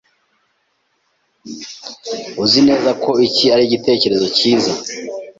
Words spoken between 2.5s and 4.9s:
neza ko iki ari igitekerezo cyiza?